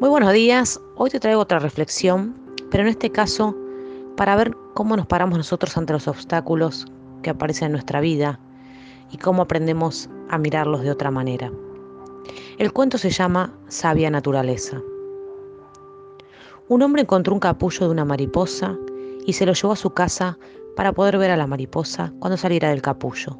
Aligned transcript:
Muy 0.00 0.10
buenos 0.10 0.32
días, 0.32 0.80
hoy 0.94 1.10
te 1.10 1.18
traigo 1.18 1.40
otra 1.40 1.58
reflexión, 1.58 2.32
pero 2.70 2.84
en 2.84 2.88
este 2.88 3.10
caso 3.10 3.56
para 4.16 4.36
ver 4.36 4.56
cómo 4.74 4.96
nos 4.96 5.08
paramos 5.08 5.36
nosotros 5.36 5.76
ante 5.76 5.92
los 5.92 6.06
obstáculos 6.06 6.86
que 7.24 7.30
aparecen 7.30 7.66
en 7.66 7.72
nuestra 7.72 8.00
vida 8.00 8.38
y 9.10 9.18
cómo 9.18 9.42
aprendemos 9.42 10.08
a 10.28 10.38
mirarlos 10.38 10.82
de 10.82 10.92
otra 10.92 11.10
manera. 11.10 11.50
El 12.58 12.72
cuento 12.72 12.96
se 12.96 13.10
llama 13.10 13.52
Sabia 13.66 14.08
Naturaleza. 14.08 14.80
Un 16.68 16.82
hombre 16.82 17.02
encontró 17.02 17.34
un 17.34 17.40
capullo 17.40 17.86
de 17.86 17.90
una 17.90 18.04
mariposa 18.04 18.78
y 19.26 19.32
se 19.32 19.46
lo 19.46 19.52
llevó 19.52 19.72
a 19.72 19.76
su 19.76 19.90
casa 19.90 20.38
para 20.76 20.92
poder 20.92 21.18
ver 21.18 21.32
a 21.32 21.36
la 21.36 21.48
mariposa 21.48 22.12
cuando 22.20 22.36
saliera 22.36 22.68
del 22.68 22.82
capullo. 22.82 23.36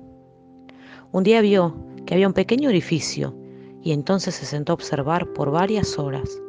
Un 1.13 1.23
día 1.23 1.41
vio 1.41 1.77
que 2.05 2.15
había 2.15 2.27
un 2.27 2.35
pequeño 2.35 2.69
orificio 2.69 3.33
y 3.81 3.93
entonces 3.93 4.35
se 4.35 4.45
sentó 4.45 4.73
a 4.73 4.75
observar 4.75 5.33
por 5.35 5.53
varias 5.53 6.01
horas 6.01 6.43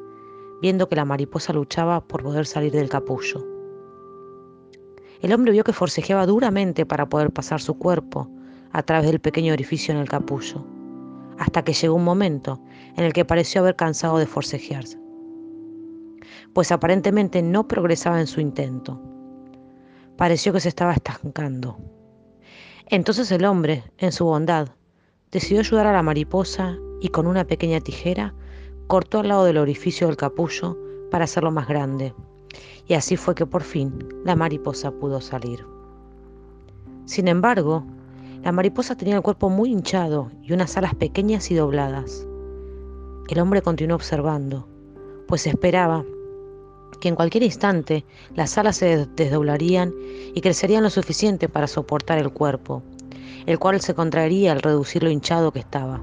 viendo 0.61 0.89
que 0.89 0.95
la 0.95 1.05
mariposa 1.05 1.53
luchaba 1.53 2.05
por 2.05 2.23
poder 2.23 2.45
salir 2.45 2.71
del 2.71 2.89
capullo. 2.89 3.45
El 5.21 5.33
hombre 5.33 5.51
vio 5.51 5.63
que 5.63 5.73
forcejeaba 5.73 6.25
duramente 6.25 6.85
para 6.85 7.09
poder 7.09 7.31
pasar 7.31 7.61
su 7.61 7.77
cuerpo 7.77 8.29
a 8.71 8.83
través 8.83 9.07
del 9.07 9.19
pequeño 9.19 9.53
orificio 9.53 9.93
en 9.93 9.99
el 9.99 10.09
capullo, 10.09 10.65
hasta 11.37 11.63
que 11.63 11.73
llegó 11.73 11.95
un 11.95 12.03
momento 12.03 12.61
en 12.95 13.03
el 13.03 13.13
que 13.13 13.25
pareció 13.25 13.61
haber 13.61 13.75
cansado 13.75 14.17
de 14.17 14.25
forcejearse, 14.25 14.99
pues 16.53 16.71
aparentemente 16.71 17.41
no 17.41 17.67
progresaba 17.67 18.19
en 18.19 18.27
su 18.27 18.41
intento. 18.41 19.01
Pareció 20.17 20.51
que 20.53 20.59
se 20.59 20.69
estaba 20.69 20.93
estancando. 20.93 21.77
Entonces 22.87 23.31
el 23.31 23.45
hombre, 23.45 23.83
en 23.97 24.11
su 24.11 24.25
bondad, 24.25 24.69
decidió 25.31 25.59
ayudar 25.59 25.87
a 25.87 25.93
la 25.93 26.03
mariposa 26.03 26.77
y 27.01 27.09
con 27.09 27.27
una 27.27 27.45
pequeña 27.45 27.79
tijera 27.79 28.33
cortó 28.89 29.19
al 29.19 29.27
lado 29.27 29.45
del 29.45 29.59
orificio 29.59 30.07
del 30.07 30.17
capullo 30.17 30.75
para 31.11 31.25
hacerlo 31.25 31.51
más 31.51 31.67
grande, 31.67 32.11
y 32.87 32.95
así 32.95 33.17
fue 33.17 33.35
que 33.35 33.45
por 33.45 33.61
fin 33.61 33.93
la 34.25 34.35
mariposa 34.35 34.89
pudo 34.89 35.21
salir. 35.21 35.63
Sin 37.05 37.27
embargo, 37.27 37.83
la 38.43 38.51
mariposa 38.51 38.95
tenía 38.95 39.15
el 39.15 39.21
cuerpo 39.21 39.47
muy 39.51 39.69
hinchado 39.69 40.31
y 40.41 40.53
unas 40.53 40.75
alas 40.75 40.95
pequeñas 40.95 41.51
y 41.51 41.55
dobladas. 41.55 42.25
El 43.29 43.39
hombre 43.39 43.61
continuó 43.61 43.95
observando, 43.95 44.67
pues 45.27 45.45
esperaba 45.45 46.03
que 46.99 47.09
en 47.09 47.15
cualquier 47.15 47.43
instante 47.43 48.03
las 48.33 48.57
alas 48.57 48.77
se 48.77 49.05
desdoblarían 49.05 49.93
y 50.33 50.41
crecerían 50.41 50.81
lo 50.81 50.89
suficiente 50.89 51.47
para 51.47 51.67
soportar 51.67 52.17
el 52.17 52.31
cuerpo, 52.31 52.81
el 53.45 53.59
cual 53.59 53.81
se 53.81 53.93
contraería 53.93 54.51
al 54.51 54.63
reducir 54.63 55.03
lo 55.03 55.11
hinchado 55.11 55.51
que 55.51 55.59
estaba. 55.59 56.01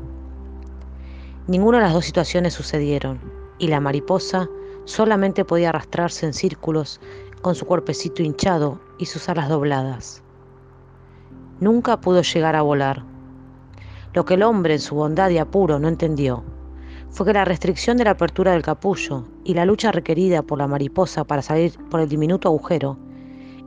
Ninguna 1.49 1.79
de 1.79 1.85
las 1.85 1.95
dos 1.95 2.05
situaciones 2.05 2.55
sucedieron, 2.55 3.21
y 3.59 3.69
la 3.69 3.79
mariposa 3.79 4.49
solamente 4.85 5.45
podía 5.45 5.69
arrastrarse 5.69 6.27
en 6.27 6.35
círculos 6.35 7.01
con 7.41 7.55
su 7.55 7.67
cuerpecito 7.67 8.25
hinchado 8.25 8.81
y 8.99 9.07
sus 9.07 9.29
alas 9.29 9.49
dobladas. 9.49 10.25
Nunca 11.61 12.01
pudo 12.01 12.23
llegar 12.23 12.57
a 12.57 12.63
volar. 12.63 13.05
Lo 14.13 14.25
que 14.25 14.35
el 14.35 14.43
hombre 14.43 14.75
en 14.75 14.81
su 14.81 14.97
bondad 14.97 15.31
y 15.31 15.39
apuro 15.39 15.79
no 15.79 15.87
entendió 15.87 16.43
fue 17.11 17.27
que 17.27 17.33
la 17.33 17.45
restricción 17.45 17.97
de 17.97 18.05
la 18.05 18.11
apertura 18.11 18.51
del 18.51 18.63
capullo 18.63 19.29
y 19.45 19.55
la 19.55 19.67
lucha 19.67 19.93
requerida 19.93 20.43
por 20.43 20.59
la 20.59 20.67
mariposa 20.67 21.23
para 21.23 21.43
salir 21.43 21.79
por 21.91 22.01
el 22.01 22.09
diminuto 22.09 22.49
agujero 22.49 22.99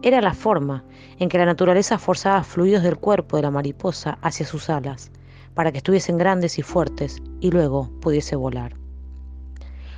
era 0.01 0.19
la 0.19 0.33
forma 0.33 0.83
en 1.17 1.29
que 1.29 1.37
la 1.37 1.45
naturaleza 1.45 1.97
forzaba 1.97 2.43
fluidos 2.43 2.83
del 2.83 2.97
cuerpo 2.97 3.37
de 3.37 3.43
la 3.43 3.51
mariposa 3.51 4.17
hacia 4.21 4.45
sus 4.45 4.69
alas 4.69 5.13
para 5.59 5.73
que 5.73 5.79
estuviesen 5.79 6.17
grandes 6.17 6.57
y 6.57 6.61
fuertes 6.61 7.21
y 7.41 7.51
luego 7.51 7.91
pudiese 7.99 8.37
volar. 8.37 8.77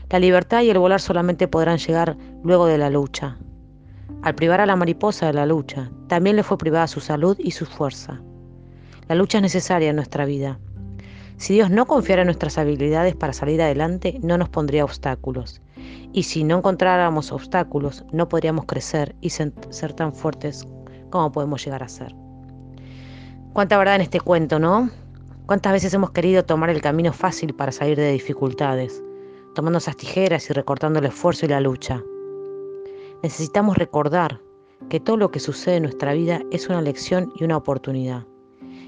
La 0.09 0.17
libertad 0.17 0.63
y 0.63 0.71
el 0.71 0.79
volar 0.79 0.99
solamente 0.99 1.47
podrán 1.47 1.77
llegar 1.77 2.17
luego 2.43 2.65
de 2.65 2.79
la 2.79 2.89
lucha. 2.89 3.37
Al 4.23 4.33
privar 4.33 4.59
a 4.59 4.65
la 4.65 4.75
mariposa 4.75 5.27
de 5.27 5.33
la 5.33 5.45
lucha, 5.45 5.91
también 6.07 6.35
le 6.35 6.41
fue 6.41 6.57
privada 6.57 6.87
su 6.87 6.99
salud 6.99 7.37
y 7.37 7.51
su 7.51 7.67
fuerza. 7.67 8.19
La 9.07 9.13
lucha 9.13 9.37
es 9.37 9.43
necesaria 9.43 9.91
en 9.91 9.97
nuestra 9.97 10.25
vida. 10.25 10.57
Si 11.37 11.53
Dios 11.53 11.69
no 11.69 11.85
confiara 11.85 12.23
en 12.23 12.29
nuestras 12.29 12.57
habilidades 12.57 13.15
para 13.15 13.31
salir 13.31 13.61
adelante, 13.61 14.19
no 14.23 14.39
nos 14.39 14.49
pondría 14.49 14.83
obstáculos. 14.83 15.61
Y 16.11 16.23
si 16.23 16.43
no 16.43 16.57
encontráramos 16.57 17.31
obstáculos, 17.31 18.03
no 18.11 18.27
podríamos 18.27 18.65
crecer 18.65 19.15
y 19.21 19.29
ser 19.29 19.93
tan 19.95 20.11
fuertes 20.15 20.67
como 21.11 21.31
podemos 21.31 21.63
llegar 21.63 21.83
a 21.83 21.87
ser. 21.87 22.15
Cuánta 23.53 23.77
verdad 23.77 23.97
en 23.97 24.01
este 24.01 24.21
cuento, 24.21 24.57
¿no? 24.57 24.89
¿Cuántas 25.51 25.73
veces 25.73 25.93
hemos 25.93 26.11
querido 26.11 26.45
tomar 26.45 26.69
el 26.69 26.81
camino 26.81 27.11
fácil 27.11 27.53
para 27.53 27.73
salir 27.73 27.97
de 27.97 28.13
dificultades, 28.13 29.03
tomando 29.53 29.79
esas 29.79 29.97
tijeras 29.97 30.49
y 30.49 30.53
recortando 30.53 30.99
el 30.99 31.07
esfuerzo 31.07 31.45
y 31.45 31.49
la 31.49 31.59
lucha? 31.59 32.01
Necesitamos 33.21 33.77
recordar 33.77 34.39
que 34.87 35.01
todo 35.01 35.17
lo 35.17 35.29
que 35.29 35.41
sucede 35.41 35.75
en 35.75 35.83
nuestra 35.83 36.13
vida 36.13 36.41
es 36.51 36.69
una 36.69 36.81
lección 36.81 37.33
y 37.35 37.43
una 37.43 37.57
oportunidad, 37.57 38.25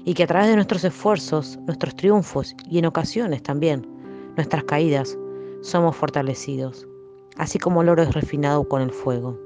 y 0.06 0.14
que 0.14 0.22
a 0.22 0.26
través 0.26 0.48
de 0.48 0.54
nuestros 0.54 0.84
esfuerzos, 0.84 1.58
nuestros 1.66 1.96
triunfos 1.96 2.56
y 2.70 2.78
en 2.78 2.86
ocasiones 2.86 3.42
también 3.42 3.86
nuestras 4.34 4.64
caídas, 4.64 5.18
somos 5.60 5.94
fortalecidos, 5.94 6.88
así 7.36 7.58
como 7.58 7.82
el 7.82 7.90
oro 7.90 8.04
es 8.04 8.14
refinado 8.14 8.66
con 8.66 8.80
el 8.80 8.90
fuego. 8.90 9.38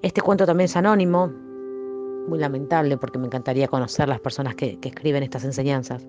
Este 0.00 0.22
cuento 0.22 0.46
también 0.46 0.70
es 0.70 0.76
anónimo, 0.76 1.30
muy 2.28 2.38
lamentable 2.38 2.96
porque 2.96 3.18
me 3.18 3.26
encantaría 3.26 3.66
conocer 3.68 4.08
las 4.08 4.20
personas 4.20 4.54
que, 4.54 4.78
escriben 4.82 5.22
estas 5.22 5.44
enseñanzas. 5.44 6.06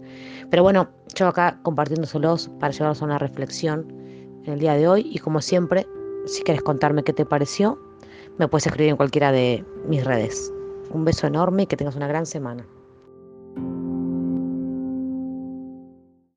Pero 0.50 0.64
bueno, 0.64 0.90
yo 1.16 1.28
acá 1.28 1.60
compartiéndoselos 1.64 2.50
para 2.60 2.72
llevarlos 2.72 3.02
a 3.02 3.06
una 3.06 3.18
reflexión 3.18 3.86
en 4.46 4.54
el 4.54 4.60
día 4.60 4.74
de 4.74 4.88
hoy 4.88 5.10
y 5.12 5.20
como 5.20 5.42
siempre, 5.42 5.88
si 6.26 6.44
quieres 6.44 6.64
contarme 6.64 7.04
qué 7.04 7.14
te 7.14 7.26
pareció, 7.26 7.80
me 8.38 8.48
puedes 8.48 8.68
escribir 8.68 8.92
en 8.92 8.98
cualquiera 8.98 9.32
de 9.32 9.66
mis 9.88 10.04
redes. 10.04 10.54
Un 10.92 11.06
beso 11.06 11.28
enorme 11.28 11.64
y 11.64 11.66
que 11.68 11.78
tengas 11.78 11.96
una 11.96 12.08
gran 12.08 12.26
semana. 12.26 12.66